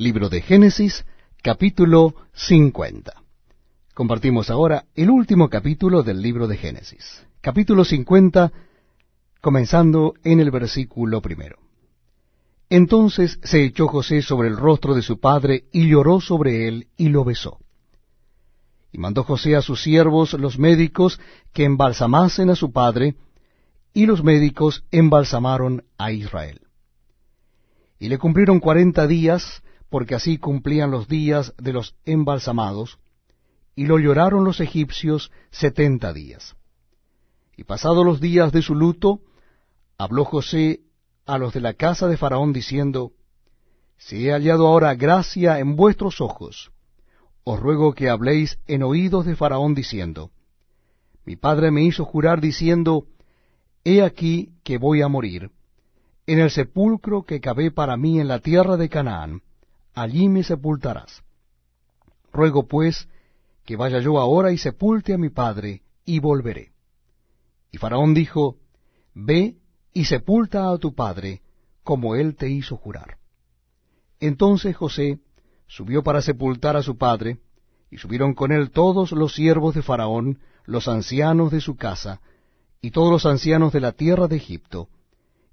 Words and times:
Libro 0.00 0.28
de 0.28 0.42
Génesis, 0.42 1.04
capítulo 1.42 2.14
50. 2.32 3.20
Compartimos 3.94 4.48
ahora 4.48 4.84
el 4.94 5.10
último 5.10 5.50
capítulo 5.50 6.04
del 6.04 6.22
libro 6.22 6.46
de 6.46 6.56
Génesis. 6.56 7.26
Capítulo 7.40 7.84
50, 7.84 8.52
comenzando 9.40 10.14
en 10.22 10.38
el 10.38 10.52
versículo 10.52 11.20
primero. 11.20 11.58
Entonces 12.70 13.40
se 13.42 13.64
echó 13.64 13.88
José 13.88 14.22
sobre 14.22 14.46
el 14.46 14.56
rostro 14.56 14.94
de 14.94 15.02
su 15.02 15.18
padre 15.18 15.64
y 15.72 15.88
lloró 15.88 16.20
sobre 16.20 16.68
él 16.68 16.86
y 16.96 17.08
lo 17.08 17.24
besó. 17.24 17.58
Y 18.92 18.98
mandó 18.98 19.24
José 19.24 19.56
a 19.56 19.62
sus 19.62 19.82
siervos 19.82 20.32
los 20.34 20.60
médicos 20.60 21.18
que 21.52 21.64
embalsamasen 21.64 22.50
a 22.50 22.54
su 22.54 22.70
padre, 22.70 23.16
y 23.92 24.06
los 24.06 24.22
médicos 24.22 24.84
embalsamaron 24.92 25.82
a 25.98 26.12
Israel. 26.12 26.60
Y 27.98 28.08
le 28.08 28.18
cumplieron 28.18 28.60
cuarenta 28.60 29.08
días, 29.08 29.60
porque 29.90 30.14
así 30.14 30.38
cumplían 30.38 30.90
los 30.90 31.08
días 31.08 31.54
de 31.58 31.72
los 31.72 31.96
embalsamados, 32.04 32.98
y 33.74 33.86
lo 33.86 33.98
lloraron 33.98 34.44
los 34.44 34.60
egipcios 34.60 35.30
setenta 35.50 36.12
días. 36.12 36.56
Y 37.56 37.64
pasados 37.64 38.04
los 38.04 38.20
días 38.20 38.52
de 38.52 38.62
su 38.62 38.74
luto, 38.74 39.20
habló 39.96 40.24
José 40.24 40.80
a 41.26 41.38
los 41.38 41.52
de 41.52 41.60
la 41.60 41.74
casa 41.74 42.08
de 42.08 42.16
Faraón 42.16 42.52
diciendo, 42.52 43.12
Si 43.96 44.28
he 44.28 44.32
hallado 44.32 44.66
ahora 44.66 44.94
gracia 44.94 45.58
en 45.58 45.76
vuestros 45.76 46.20
ojos, 46.20 46.72
os 47.44 47.58
ruego 47.58 47.94
que 47.94 48.08
habléis 48.08 48.58
en 48.66 48.82
oídos 48.82 49.26
de 49.26 49.36
Faraón 49.36 49.74
diciendo, 49.74 50.32
Mi 51.24 51.36
padre 51.36 51.70
me 51.70 51.82
hizo 51.82 52.04
jurar 52.04 52.40
diciendo, 52.40 53.06
He 53.84 54.02
aquí 54.02 54.52
que 54.64 54.78
voy 54.78 55.02
a 55.02 55.08
morir, 55.08 55.50
en 56.26 56.40
el 56.40 56.50
sepulcro 56.50 57.22
que 57.22 57.40
cavé 57.40 57.70
para 57.70 57.96
mí 57.96 58.20
en 58.20 58.28
la 58.28 58.40
tierra 58.40 58.76
de 58.76 58.88
Canaán, 58.88 59.42
allí 60.00 60.28
me 60.28 60.42
sepultarás. 60.42 61.22
Ruego 62.32 62.66
pues 62.66 63.08
que 63.64 63.76
vaya 63.76 64.00
yo 64.00 64.18
ahora 64.18 64.52
y 64.52 64.58
sepulte 64.58 65.12
a 65.12 65.18
mi 65.18 65.28
padre, 65.28 65.82
y 66.04 66.20
volveré. 66.20 66.72
Y 67.70 67.76
Faraón 67.76 68.14
dijo, 68.14 68.56
Ve 69.14 69.56
y 69.92 70.06
sepulta 70.06 70.70
a 70.70 70.78
tu 70.78 70.94
padre, 70.94 71.42
como 71.82 72.14
él 72.14 72.34
te 72.34 72.48
hizo 72.48 72.76
jurar. 72.76 73.18
Entonces 74.20 74.74
José 74.74 75.18
subió 75.66 76.02
para 76.02 76.22
sepultar 76.22 76.76
a 76.76 76.82
su 76.82 76.96
padre, 76.96 77.40
y 77.90 77.98
subieron 77.98 78.34
con 78.34 78.52
él 78.52 78.70
todos 78.70 79.12
los 79.12 79.34
siervos 79.34 79.74
de 79.74 79.82
Faraón, 79.82 80.40
los 80.64 80.88
ancianos 80.88 81.50
de 81.50 81.60
su 81.60 81.76
casa, 81.76 82.20
y 82.80 82.90
todos 82.90 83.10
los 83.10 83.26
ancianos 83.26 83.72
de 83.72 83.80
la 83.80 83.92
tierra 83.92 84.28
de 84.28 84.36
Egipto, 84.36 84.88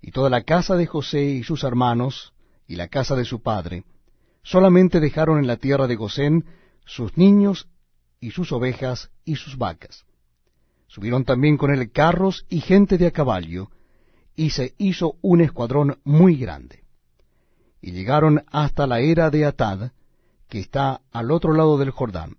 y 0.01 0.11
toda 0.11 0.29
la 0.29 0.43
casa 0.43 0.75
de 0.75 0.85
José 0.85 1.23
y 1.23 1.43
sus 1.43 1.63
hermanos, 1.63 2.33
y 2.67 2.75
la 2.75 2.87
casa 2.87 3.15
de 3.15 3.25
su 3.25 3.41
padre, 3.41 3.83
solamente 4.45 4.99
dejaron 4.99 5.39
en 5.39 5.47
la 5.47 5.57
tierra 5.57 5.87
de 5.87 5.95
Gosén 5.95 6.45
sus 6.85 7.17
niños 7.17 7.67
y 8.19 8.29
sus 8.29 8.51
ovejas 8.51 9.09
y 9.25 9.37
sus 9.37 9.57
vacas. 9.57 10.05
Subieron 10.87 11.25
también 11.25 11.57
con 11.57 11.73
él 11.73 11.91
carros 11.91 12.45
y 12.47 12.61
gente 12.61 12.99
de 12.99 13.07
a 13.07 13.11
caballo, 13.11 13.71
y 14.35 14.51
se 14.51 14.75
hizo 14.77 15.15
un 15.21 15.41
escuadrón 15.41 15.99
muy 16.03 16.35
grande. 16.35 16.83
Y 17.81 17.91
llegaron 17.91 18.43
hasta 18.51 18.85
la 18.85 18.99
era 18.99 19.31
de 19.31 19.45
Atad, 19.45 19.91
que 20.47 20.59
está 20.59 21.01
al 21.11 21.31
otro 21.31 21.53
lado 21.53 21.79
del 21.79 21.89
Jordán, 21.89 22.37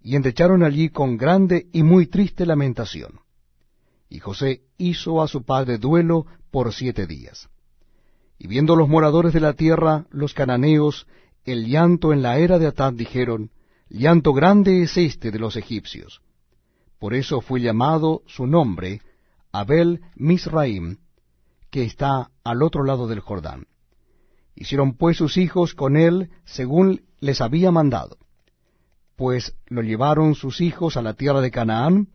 y 0.00 0.16
endecharon 0.16 0.62
allí 0.62 0.88
con 0.88 1.18
grande 1.18 1.68
y 1.72 1.82
muy 1.82 2.06
triste 2.06 2.46
lamentación. 2.46 3.20
Y 4.08 4.20
José 4.20 4.62
hizo 4.78 5.20
a 5.20 5.28
su 5.28 5.44
padre 5.44 5.76
duelo 5.76 6.26
por 6.50 6.72
siete 6.72 7.06
días. 7.06 7.50
Y 8.38 8.48
viendo 8.48 8.76
los 8.76 8.88
moradores 8.88 9.32
de 9.32 9.40
la 9.40 9.54
tierra, 9.54 10.06
los 10.10 10.34
cananeos, 10.34 11.06
el 11.44 11.66
llanto 11.66 12.12
en 12.12 12.22
la 12.22 12.38
era 12.38 12.58
de 12.58 12.66
Atad, 12.66 12.92
dijeron, 12.94 13.50
Llanto 13.88 14.32
grande 14.32 14.82
es 14.82 14.96
este 14.96 15.30
de 15.30 15.38
los 15.38 15.56
egipcios. 15.56 16.20
Por 16.98 17.14
eso 17.14 17.40
fue 17.40 17.60
llamado 17.60 18.22
su 18.26 18.46
nombre 18.46 19.02
Abel 19.52 20.00
Misraim, 20.16 20.98
que 21.70 21.84
está 21.84 22.30
al 22.42 22.62
otro 22.62 22.82
lado 22.82 23.06
del 23.06 23.20
Jordán. 23.20 23.66
Hicieron 24.56 24.96
pues 24.96 25.16
sus 25.16 25.36
hijos 25.36 25.74
con 25.74 25.96
él 25.96 26.30
según 26.44 27.02
les 27.20 27.40
había 27.40 27.70
mandado. 27.70 28.18
Pues 29.16 29.54
lo 29.66 29.82
llevaron 29.82 30.34
sus 30.34 30.60
hijos 30.60 30.96
a 30.96 31.02
la 31.02 31.14
tierra 31.14 31.40
de 31.40 31.50
Canaán, 31.50 32.08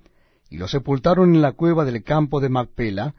y 0.50 0.58
lo 0.58 0.68
sepultaron 0.68 1.36
en 1.36 1.42
la 1.42 1.52
cueva 1.52 1.86
del 1.86 2.04
campo 2.04 2.40
de 2.40 2.50
Macpela, 2.50 3.16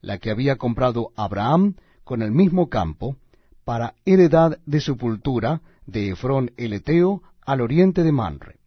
la 0.00 0.18
que 0.18 0.30
había 0.30 0.56
comprado 0.56 1.12
Abraham 1.16 1.76
con 2.12 2.20
el 2.20 2.30
mismo 2.30 2.68
campo, 2.68 3.16
para 3.64 3.94
heredad 4.04 4.58
de 4.66 4.82
sepultura 4.82 5.62
de 5.86 6.10
Efrón 6.10 6.52
el 6.58 6.74
Eteo 6.74 7.22
al 7.40 7.62
oriente 7.62 8.02
de 8.02 8.12
Manre. 8.12 8.58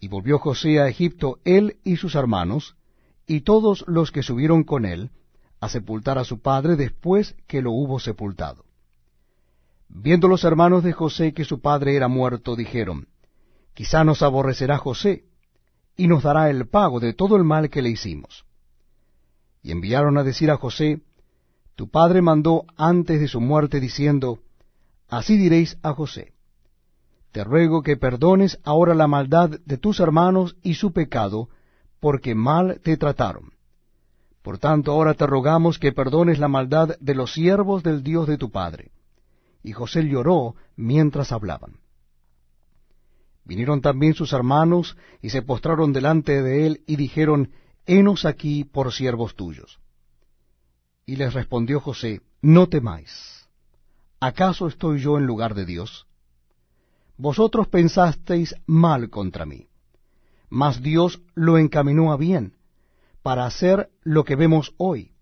Y 0.00 0.08
volvió 0.08 0.40
José 0.40 0.80
a 0.80 0.88
Egipto 0.88 1.38
él 1.44 1.76
y 1.84 1.94
sus 1.94 2.16
hermanos, 2.16 2.74
y 3.24 3.42
todos 3.42 3.84
los 3.86 4.10
que 4.10 4.24
subieron 4.24 4.64
con 4.64 4.84
él, 4.84 5.12
a 5.60 5.68
sepultar 5.68 6.18
a 6.18 6.24
su 6.24 6.40
padre 6.40 6.74
después 6.74 7.36
que 7.46 7.62
lo 7.62 7.70
hubo 7.70 8.00
sepultado. 8.00 8.64
Viendo 9.88 10.26
los 10.26 10.42
hermanos 10.42 10.82
de 10.82 10.92
José 10.92 11.32
que 11.32 11.44
su 11.44 11.60
padre 11.60 11.94
era 11.94 12.08
muerto, 12.08 12.56
dijeron, 12.56 13.06
Quizá 13.74 14.02
nos 14.02 14.22
aborrecerá 14.22 14.76
José, 14.76 15.22
y 15.96 16.08
nos 16.08 16.24
dará 16.24 16.50
el 16.50 16.66
pago 16.66 16.98
de 16.98 17.14
todo 17.14 17.36
el 17.36 17.44
mal 17.44 17.70
que 17.70 17.80
le 17.80 17.90
hicimos. 17.90 18.44
Y 19.62 19.70
enviaron 19.70 20.18
a 20.18 20.24
decir 20.24 20.50
a 20.50 20.56
José, 20.56 21.00
Tu 21.74 21.88
padre 21.88 22.22
mandó 22.22 22.64
antes 22.76 23.20
de 23.20 23.28
su 23.28 23.40
muerte 23.40 23.80
diciendo, 23.80 24.40
Así 25.08 25.36
diréis 25.36 25.78
a 25.82 25.92
José, 25.92 26.32
Te 27.32 27.44
ruego 27.44 27.82
que 27.82 27.96
perdones 27.96 28.58
ahora 28.62 28.94
la 28.94 29.06
maldad 29.06 29.50
de 29.64 29.78
tus 29.78 30.00
hermanos 30.00 30.56
y 30.62 30.74
su 30.74 30.92
pecado, 30.92 31.48
porque 32.00 32.34
mal 32.34 32.80
te 32.82 32.96
trataron. 32.96 33.52
Por 34.42 34.58
tanto, 34.58 34.92
ahora 34.92 35.14
te 35.14 35.26
rogamos 35.26 35.78
que 35.78 35.92
perdones 35.92 36.38
la 36.38 36.48
maldad 36.48 36.96
de 36.98 37.14
los 37.14 37.32
siervos 37.32 37.82
del 37.82 38.02
Dios 38.02 38.26
de 38.26 38.38
tu 38.38 38.50
padre. 38.50 38.90
Y 39.62 39.72
José 39.72 40.02
lloró 40.02 40.56
mientras 40.76 41.30
hablaban. 41.30 41.78
Vinieron 43.44 43.80
también 43.80 44.14
sus 44.14 44.32
hermanos 44.32 44.96
y 45.20 45.30
se 45.30 45.42
postraron 45.42 45.92
delante 45.92 46.42
de 46.42 46.66
él 46.66 46.82
y 46.86 46.96
dijeron, 46.96 47.50
Henos 47.86 48.24
aquí 48.24 48.64
por 48.64 48.92
siervos 48.92 49.34
tuyos. 49.34 49.80
Y 51.06 51.16
les 51.16 51.34
respondió 51.34 51.80
José, 51.80 52.20
No 52.40 52.68
temáis. 52.68 53.48
¿Acaso 54.20 54.68
estoy 54.68 55.00
yo 55.00 55.18
en 55.18 55.26
lugar 55.26 55.54
de 55.54 55.64
Dios? 55.64 56.06
Vosotros 57.16 57.68
pensasteis 57.68 58.54
mal 58.66 59.10
contra 59.10 59.46
mí, 59.46 59.68
mas 60.48 60.82
Dios 60.82 61.20
lo 61.34 61.58
encaminó 61.58 62.12
a 62.12 62.16
bien, 62.16 62.56
para 63.22 63.46
hacer 63.46 63.90
lo 64.02 64.24
que 64.24 64.36
vemos 64.36 64.74
hoy, 64.76 65.12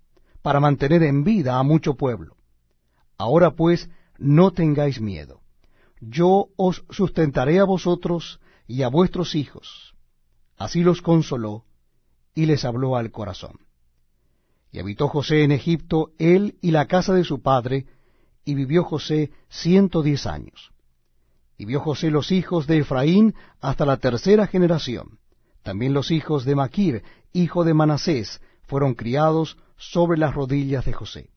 para 0.43 0.61
mantener 0.61 1.03
en 1.03 1.25
vida 1.25 1.59
a 1.59 1.63
mucho 1.63 1.95
pueblo. 1.95 2.37
Ahora 3.19 3.51
pues, 3.53 3.91
no 4.19 4.53
tengáis 4.53 5.01
miedo 5.01 5.41
yo 6.01 6.49
os 6.57 6.85
sustentaré 6.91 7.61
a 7.61 7.65
vosotros 7.65 8.41
y 8.67 8.83
a 8.83 8.89
vuestros 8.89 9.35
hijos. 9.35 9.95
Así 10.57 10.83
los 10.83 11.03
consoló 11.03 11.65
y 12.35 12.47
les 12.47 12.65
habló 12.65 12.97
al 12.97 13.11
corazón. 13.11 13.59
Y 14.73 14.79
habitó 14.79 15.09
José 15.09 15.43
en 15.43 15.53
Egipto, 15.53 16.11
él 16.19 16.57
y 16.61 16.71
la 16.71 16.87
casa 16.87 17.13
de 17.13 17.25
su 17.25 17.43
padre, 17.43 17.87
y 18.45 18.55
vivió 18.55 18.85
José 18.85 19.31
ciento 19.49 20.03
diez 20.03 20.27
años. 20.27 20.71
Y 21.59 21.65
vio 21.67 21.81
José 21.81 22.11
los 22.11 22.33
hijos 22.33 22.67
de 22.67 22.79
Efraín 22.79 23.35
hasta 23.61 23.85
la 23.85 23.99
tercera 23.99 24.47
generación. 24.47 25.19
También 25.63 25.93
los 25.93 26.11
hijos 26.11 26.45
de 26.45 26.55
Maquir, 26.55 27.03
hijo 27.33 27.65
de 27.65 27.75
Manasés, 27.75 28.41
fueron 28.63 28.95
criados 28.95 29.59
sobre 29.77 30.19
las 30.19 30.35
rodillas 30.35 30.85
de 30.85 30.93
José. 30.93 31.31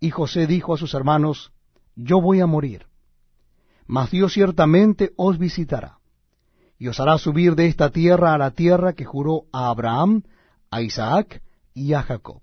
Y 0.00 0.10
José 0.10 0.46
dijo 0.46 0.74
a 0.74 0.78
sus 0.78 0.94
hermanos, 0.94 1.52
Yo 1.94 2.20
voy 2.20 2.40
a 2.40 2.46
morir 2.46 2.88
mas 3.88 4.10
Dios 4.10 4.34
ciertamente 4.34 5.12
os 5.16 5.38
visitará, 5.38 5.98
y 6.78 6.88
os 6.88 7.00
hará 7.00 7.18
subir 7.18 7.56
de 7.56 7.66
esta 7.66 7.90
tierra 7.90 8.34
a 8.34 8.38
la 8.38 8.50
tierra 8.50 8.92
que 8.92 9.06
juró 9.06 9.44
a 9.50 9.70
Abraham, 9.70 10.22
a 10.70 10.82
Isaac 10.82 11.42
y 11.78 11.94
a 11.94 12.02
Jacob. 12.02 12.42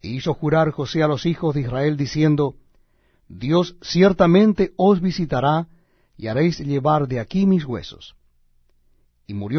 E 0.00 0.08
hizo 0.08 0.34
jurar 0.34 0.70
José 0.70 1.02
a 1.02 1.08
los 1.08 1.26
hijos 1.26 1.54
de 1.54 1.62
Israel, 1.62 1.96
diciendo, 1.96 2.56
Dios 3.28 3.76
ciertamente 3.82 4.72
os 4.76 5.00
visitará, 5.00 5.68
y 6.16 6.28
haréis 6.28 6.58
llevar 6.60 7.08
de 7.08 7.18
aquí 7.20 7.46
mis 7.46 7.64
huesos. 7.64 8.14
Y 9.26 9.34
murió 9.34 9.50